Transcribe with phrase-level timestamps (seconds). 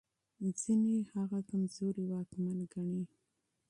[0.59, 3.03] ځينې هغه کمزوری واکمن ګڼي.